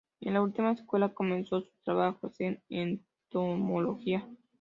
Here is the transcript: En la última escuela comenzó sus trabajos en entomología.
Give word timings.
En 0.19 0.33
la 0.33 0.41
última 0.41 0.71
escuela 0.71 1.13
comenzó 1.13 1.61
sus 1.61 1.79
trabajos 1.83 2.33
en 2.39 2.59
entomología. 2.69 4.27